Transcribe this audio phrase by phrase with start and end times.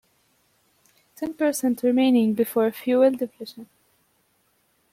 [1.15, 3.69] Ten percent remaining before fuel depletion.